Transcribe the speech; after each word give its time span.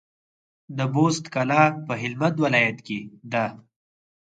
د 0.77 0.79
بُست 0.93 1.23
کلا 1.33 1.63
په 1.85 1.93
هلمند 2.01 2.35
ولايت 2.43 2.77
کي 2.87 2.99
ده 3.31 3.45